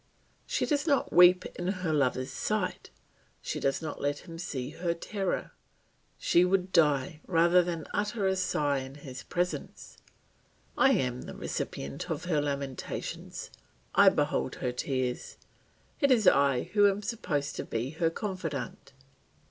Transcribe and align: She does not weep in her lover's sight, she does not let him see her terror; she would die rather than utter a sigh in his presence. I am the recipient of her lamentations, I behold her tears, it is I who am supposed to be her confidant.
She 0.47 0.65
does 0.65 0.87
not 0.87 1.13
weep 1.13 1.45
in 1.59 1.67
her 1.67 1.93
lover's 1.93 2.31
sight, 2.31 2.89
she 3.39 3.59
does 3.59 3.83
not 3.83 4.01
let 4.01 4.25
him 4.27 4.39
see 4.39 4.71
her 4.71 4.95
terror; 4.95 5.51
she 6.17 6.43
would 6.43 6.71
die 6.71 7.21
rather 7.27 7.61
than 7.61 7.85
utter 7.93 8.25
a 8.25 8.35
sigh 8.35 8.79
in 8.79 8.95
his 8.95 9.21
presence. 9.21 9.99
I 10.75 10.93
am 10.93 11.21
the 11.21 11.35
recipient 11.35 12.09
of 12.09 12.25
her 12.25 12.41
lamentations, 12.41 13.51
I 13.93 14.09
behold 14.09 14.55
her 14.55 14.71
tears, 14.71 15.37
it 15.99 16.09
is 16.09 16.25
I 16.27 16.71
who 16.73 16.89
am 16.89 17.03
supposed 17.03 17.55
to 17.57 17.63
be 17.63 17.91
her 17.91 18.09
confidant. 18.09 18.93